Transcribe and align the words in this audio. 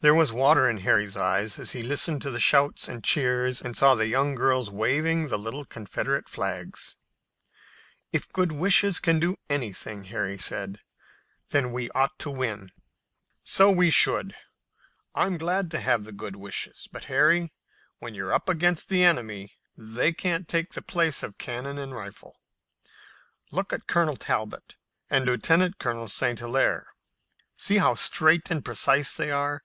There 0.00 0.14
was 0.14 0.30
water 0.30 0.70
in 0.70 0.76
Harry's 0.78 1.16
eyes 1.16 1.58
as 1.58 1.72
he 1.72 1.82
listened 1.82 2.22
to 2.22 2.30
the 2.30 2.38
shouts 2.38 2.86
and 2.86 3.02
cheers 3.02 3.60
and 3.60 3.76
saw 3.76 3.96
the 3.96 4.06
young 4.06 4.36
girls 4.36 4.70
waving 4.70 5.26
the 5.26 5.36
little 5.40 5.64
Confederate 5.64 6.28
flags. 6.28 6.98
"If 8.12 8.32
good 8.32 8.52
wishes 8.52 9.00
can 9.00 9.18
do 9.18 9.34
anything," 9.50 10.04
said 10.04 10.12
Harry, 10.12 10.38
"then 11.48 11.72
we 11.72 11.90
ought 11.96 12.16
to 12.20 12.30
win." 12.30 12.70
"So 13.42 13.72
we 13.72 13.90
should. 13.90 14.36
I'm 15.16 15.36
glad 15.36 15.68
to 15.72 15.80
have 15.80 16.04
the 16.04 16.12
good 16.12 16.36
wishes, 16.36 16.86
but, 16.92 17.06
Harry, 17.06 17.52
when 17.98 18.14
you're 18.14 18.32
up 18.32 18.48
against 18.48 18.88
the 18.90 19.02
enemy, 19.02 19.56
they 19.76 20.12
can't 20.12 20.46
take 20.46 20.74
the 20.74 20.80
place 20.82 21.24
of 21.24 21.38
cannon 21.38 21.76
and 21.76 21.92
rifles. 21.92 22.36
Look 23.50 23.72
at 23.72 23.88
Colonel 23.88 24.16
Talbot 24.16 24.76
and 25.10 25.24
Lieutenant 25.26 25.80
Colonel 25.80 26.06
St. 26.06 26.38
Hilaire. 26.38 26.86
See 27.56 27.78
how 27.78 27.96
straight 27.96 28.48
and 28.48 28.64
precise 28.64 29.16
they 29.16 29.32
are. 29.32 29.64